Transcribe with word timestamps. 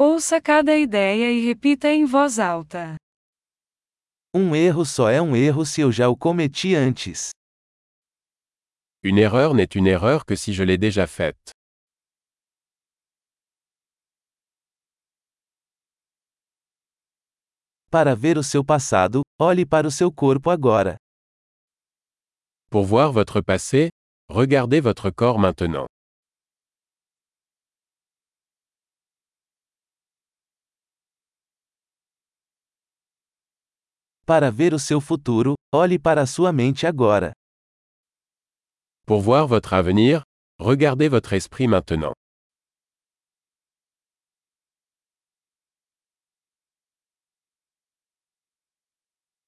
Ouça 0.00 0.40
cada 0.40 0.76
ideia 0.76 1.32
e 1.32 1.44
repita 1.44 1.88
em 1.88 2.04
voz 2.04 2.38
alta. 2.38 2.94
Um 4.32 4.54
erro 4.54 4.84
só 4.84 5.10
é 5.10 5.20
um 5.20 5.34
erro 5.34 5.66
se 5.66 5.80
eu 5.80 5.90
já 5.90 6.08
o 6.08 6.16
cometi 6.16 6.72
antes. 6.76 7.30
Une 9.02 9.20
erreur 9.20 9.52
n'est 9.54 9.74
une 9.74 9.88
erreur 9.88 10.24
que 10.24 10.36
si 10.36 10.52
je 10.52 10.62
l'ai 10.62 10.78
déjà 10.78 11.08
faite. 11.08 11.50
Para 17.90 18.14
ver 18.14 18.38
o 18.38 18.44
seu 18.44 18.64
passado, 18.64 19.22
olhe 19.36 19.66
para 19.66 19.88
o 19.88 19.90
seu 19.90 20.12
corpo 20.12 20.48
agora. 20.48 20.96
Pour 22.70 22.84
voir 22.84 23.10
votre 23.10 23.40
passé, 23.42 23.88
regardez 24.30 24.80
votre 24.80 25.10
corps 25.10 25.40
maintenant. 25.40 25.86
Para 34.28 34.50
ver 34.50 34.74
o 34.74 34.78
seu 34.78 35.00
futuro, 35.00 35.54
olhe 35.72 35.98
para 35.98 36.20
a 36.20 36.26
sua 36.26 36.52
mente 36.52 36.86
agora. 36.86 37.32
Pour 39.06 39.22
voir 39.22 39.46
votre 39.46 39.72
avenir, 39.74 40.20
regardez 40.60 41.08
votre 41.08 41.32
esprit 41.34 41.66
maintenant. 41.66 42.12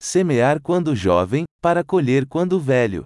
Semear 0.00 0.62
quando 0.62 0.94
jovem, 0.94 1.44
para 1.60 1.82
colher 1.82 2.28
quando 2.28 2.60
velho. 2.60 3.04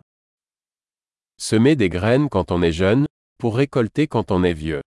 Semer 1.41 1.75
des 1.75 1.89
graines 1.89 2.29
quand 2.29 2.51
on 2.51 2.63
est 2.63 2.77
jeune, 2.77 3.07
pour 3.39 3.57
récolter 3.57 4.07
quand 4.07 4.31
on 4.31 4.45
est 4.45 4.53
vieux. 4.53 4.83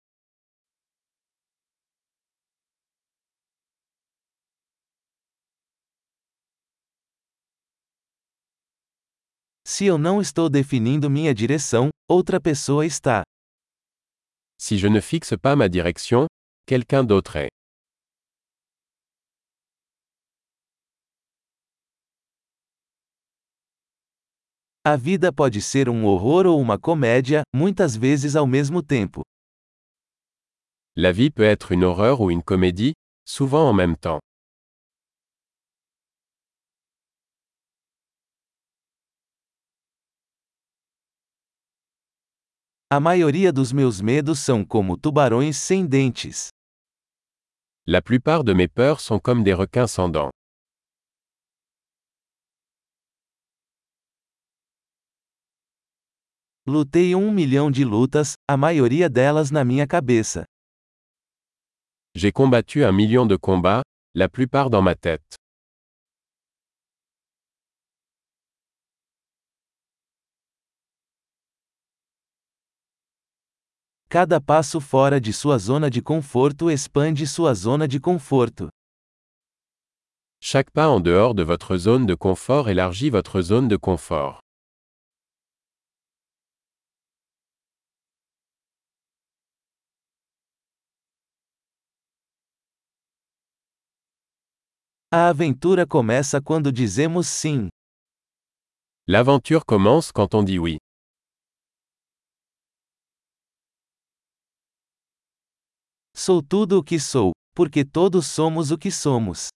Se 9.67 9.85
eu 9.88 9.97
não 9.97 10.21
estou 10.21 10.47
definindo 10.47 11.09
minha 11.09 11.33
direção, 11.33 11.89
outra 12.08 12.39
pessoa 12.39 12.85
está. 12.85 13.23
Si 14.61 14.77
je 14.77 14.88
ne 14.88 15.02
fixe 15.02 15.35
pas 15.35 15.55
ma 15.58 15.67
direction, 15.67 16.27
quelqu'un 16.67 17.03
d'autre 17.03 17.35
est. 17.38 17.49
A 24.83 24.95
vida 24.95 25.33
pode 25.33 25.59
ser 25.63 25.89
um 25.89 26.05
horror 26.05 26.45
ou 26.45 26.61
uma 26.61 26.77
comédia, 26.77 27.41
muitas 27.52 27.95
vezes 27.95 28.36
ao 28.36 28.45
mesmo 28.45 28.83
tempo. 28.83 29.23
La 30.95 31.11
vie 31.11 31.31
peut 31.31 31.43
être 31.43 31.71
une 31.71 31.83
horreur 31.83 32.21
ou 32.21 32.30
une 32.30 32.43
comédie, 32.43 32.93
souvent 33.27 33.67
en 33.67 33.73
même 33.73 33.97
temps. 33.97 34.19
A 42.96 43.00
maioria 43.02 43.52
dos 43.52 43.74
meus 43.74 44.00
medos 44.00 44.40
são 44.40 44.64
como 44.64 44.96
tubarões 44.98 45.58
sem 45.58 45.86
dentes. 45.86 46.48
La 47.86 48.02
plupart 48.02 48.42
de 48.42 48.54
mes 48.54 48.70
peurs 48.70 49.02
sont 49.02 49.20
comme 49.20 49.44
des 49.44 49.54
requins 49.54 49.92
sans 49.92 50.10
dents. 50.10 50.32
Lutei 56.66 57.14
um 57.16 57.34
milhão 57.34 57.70
de 57.70 57.84
lutas, 57.84 58.36
a 58.50 58.56
maioria 58.56 59.10
delas 59.10 59.52
na 59.52 59.66
minha 59.66 59.86
cabeça. 59.86 60.46
J'ai 62.16 62.32
combattu 62.32 62.82
un 62.86 62.94
million 62.94 63.28
de 63.28 63.36
combats, 63.38 63.84
la 64.16 64.30
plupart 64.30 64.70
dans 64.70 64.82
ma 64.82 64.96
tête. 64.96 65.34
Cada 74.15 74.39
passo 74.39 74.80
fora 74.80 75.20
de 75.20 75.33
sua 75.33 75.58
zona 75.58 75.89
de 75.89 76.02
conforto 76.02 76.71
expande 76.71 77.27
sua 77.27 77.53
zona 77.53 77.86
de 77.86 77.99
conforto. 77.99 78.70
Chaque 80.42 80.71
pas 80.71 80.87
en 80.87 81.02
dehors 81.02 81.33
de 81.33 81.43
votre 81.43 81.76
zone 81.76 82.05
de 82.05 82.15
confort 82.15 82.70
élargit 82.70 83.09
votre 83.09 83.42
zone 83.42 83.67
de 83.67 83.75
confort. 83.75 84.39
A 95.11 95.27
aventura 95.27 95.86
começa 95.86 96.39
quando 96.42 96.71
dizemos 96.71 97.27
sim. 97.27 97.67
L'aventure 99.09 99.65
commence 99.65 100.14
quand 100.14 100.33
on 100.33 100.42
dit 100.42 100.58
oui. 100.58 100.77
Sou 106.25 106.41
tudo 106.41 106.80
o 106.80 106.83
que 106.83 106.99
sou, 106.99 107.33
porque 107.53 107.86
todos 107.86 108.25
somos 108.25 108.71
o 108.71 108.80
que 108.80 108.89
somos. 108.89 109.49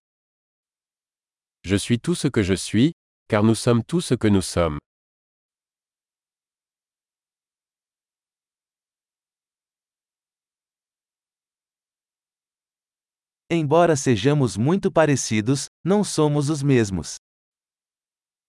Je 1.66 1.76
suis 1.80 1.98
tout 1.98 2.14
ce 2.14 2.28
que 2.28 2.44
je 2.44 2.54
suis, 2.56 2.92
car 3.28 3.42
nous 3.42 3.56
sommes 3.56 3.84
tout 3.84 4.02
ce 4.02 4.14
que 4.14 4.30
nous 4.30 4.44
sommes. 4.44 4.78
Embora 13.50 13.96
sejamos 13.96 14.56
muito 14.56 14.92
parecidos, 14.92 15.66
não 15.84 16.04
somos 16.04 16.52
os 16.52 16.62
mesmos. 16.62 17.16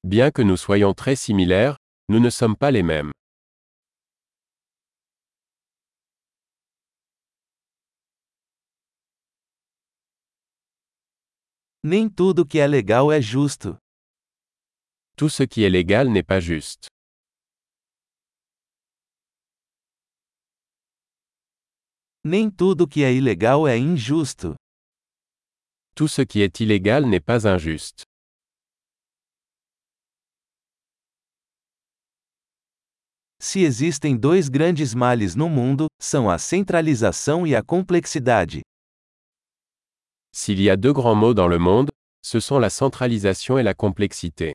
Bien 0.04 0.30
que 0.30 0.44
nous 0.44 0.58
soyons 0.58 0.92
très 0.92 1.16
similaires, 1.16 1.76
nous 2.10 2.20
ne 2.20 2.28
sommes 2.28 2.54
pas 2.54 2.70
les 2.70 2.82
mêmes. 2.82 3.12
Nem 11.82 12.10
tudo 12.10 12.46
que 12.46 12.58
é 12.58 12.66
legal 12.66 13.10
é 13.10 13.22
justo. 13.22 13.78
Tout 15.16 15.30
ce 15.30 15.46
qui 15.46 15.62
est 15.62 15.70
légal 15.70 16.10
n'est 16.10 16.26
pas 16.26 16.38
juste. 16.40 16.88
Nem 22.22 22.50
tudo 22.50 22.86
que 22.86 23.02
é 23.02 23.14
ilegal 23.14 23.66
é 23.66 23.78
injusto. 23.78 24.54
Tout 25.94 26.08
ce 26.08 26.22
qui 26.26 26.42
est 26.42 26.60
illégal 26.60 27.06
n'est 27.06 27.24
pas 27.24 27.46
injuste. 27.46 28.04
Se 33.38 33.60
existem 33.64 34.18
dois 34.18 34.50
grandes 34.50 34.94
males 34.94 35.34
no 35.34 35.48
mundo, 35.48 35.86
são 35.98 36.28
a 36.28 36.36
centralização 36.38 37.46
e 37.46 37.56
a 37.56 37.62
complexidade. 37.62 38.60
S'il 40.32 40.60
y 40.60 40.70
a 40.70 40.76
deux 40.76 40.92
grands 40.92 41.16
mots 41.16 41.34
dans 41.34 41.48
le 41.48 41.58
monde, 41.58 41.90
ce 42.22 42.38
sont 42.38 42.58
la 42.58 42.70
centralisation 42.70 43.58
et 43.58 43.62
la 43.62 43.74
complexité. 43.74 44.54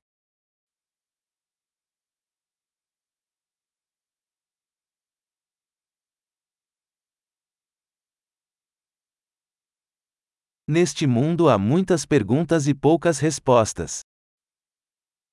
Neste 10.68 11.06
mundo 11.06 11.48
há 11.48 11.60
muitas 11.60 12.08
perguntas 12.08 12.68
e 12.68 12.74
poucas 12.74 13.20
respostas. 13.20 14.02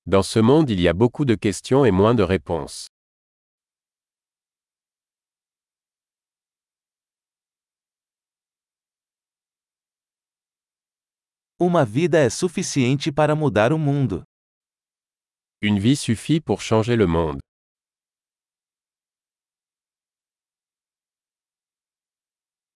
Dans 0.04 0.22
ce 0.22 0.40
monde 0.40 0.68
il 0.68 0.78
y 0.78 0.88
a 0.88 0.92
beaucoup 0.92 1.24
de 1.24 1.34
questions 1.36 1.86
et 1.86 1.90
moins 1.90 2.14
de 2.14 2.22
réponses. 2.22 2.91
Uma 11.64 11.84
vida 11.84 12.18
é 12.18 12.28
suficiente 12.28 13.12
para 13.12 13.36
mudar 13.36 13.72
o 13.72 13.78
mundo. 13.78 14.24
Une 15.62 15.78
vie 15.78 15.94
suffit 15.94 16.40
pour 16.40 16.60
changer 16.60 16.96
le 16.96 17.06
monde. 17.06 17.38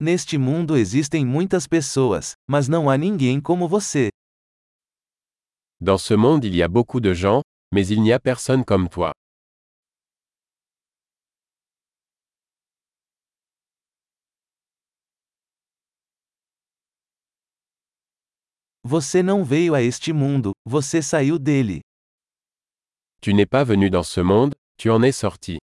Neste 0.00 0.38
mundo 0.38 0.76
existem 0.76 1.26
muitas 1.26 1.66
pessoas, 1.66 2.34
mas 2.48 2.68
não 2.68 2.88
há 2.88 2.96
ninguém 2.96 3.40
como 3.40 3.66
você. 3.66 4.08
Dans 5.80 6.00
ce 6.00 6.14
monde 6.14 6.44
il 6.46 6.54
y 6.54 6.62
a 6.62 6.68
beaucoup 6.68 7.00
de 7.00 7.12
gens, 7.12 7.42
mais 7.74 7.90
il 7.90 8.00
n'y 8.00 8.12
a 8.12 8.20
personne 8.20 8.64
comme 8.64 8.88
toi. 8.88 9.10
Você 18.88 19.20
não 19.20 19.42
veio 19.42 19.74
a 19.74 19.82
este 19.82 20.12
mundo, 20.12 20.52
você 20.64 21.02
saiu 21.02 21.40
dele. 21.40 21.80
Tu 23.20 23.32
n'es 23.32 23.44
pas 23.44 23.66
venu 23.66 23.90
dans 23.90 24.06
ce 24.06 24.22
monde, 24.22 24.54
tu 24.78 24.90
en 24.90 25.02
es 25.02 25.16
sorti. 25.16 25.58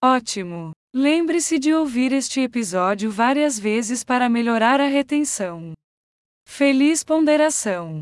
Ótimo! 0.00 0.70
Lembre-se 0.94 1.58
de 1.58 1.74
ouvir 1.74 2.12
este 2.12 2.40
episódio 2.40 3.10
várias 3.10 3.58
vezes 3.58 4.04
para 4.04 4.28
melhorar 4.28 4.80
a 4.80 4.86
retenção. 4.86 5.72
Feliz 6.46 7.02
ponderação! 7.02 8.00